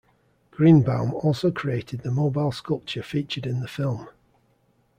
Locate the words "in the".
3.45-3.67